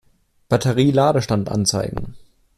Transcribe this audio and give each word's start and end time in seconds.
Batterie-Ladestand 0.49 1.47
anzeigen. 1.51 2.15